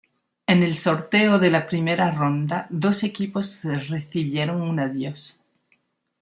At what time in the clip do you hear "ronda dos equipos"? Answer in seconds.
2.09-3.59